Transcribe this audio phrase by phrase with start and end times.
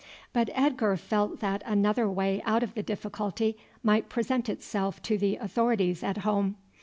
[0.33, 5.35] But Edgar felt that another way out of the difficulty might present itself to the
[5.35, 6.55] authorities at home.